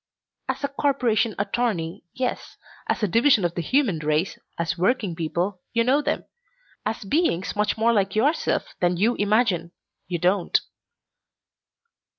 [0.49, 2.57] "As a corporation attorney, yes.
[2.87, 6.25] As a division of the human race, as working people, you know them.
[6.87, 9.73] As beings much more like yourself than you imagine,
[10.07, 10.59] you don't."